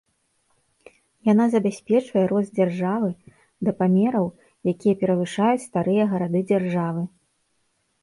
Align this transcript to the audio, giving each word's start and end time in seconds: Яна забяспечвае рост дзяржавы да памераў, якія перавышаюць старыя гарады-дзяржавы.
Яна 1.31 1.45
забяспечвае 1.55 2.23
рост 2.31 2.51
дзяржавы 2.61 3.09
да 3.69 3.77
памераў, 3.83 4.25
якія 4.75 4.93
перавышаюць 5.05 5.63
старыя 5.71 6.03
гарады-дзяржавы. 6.19 7.03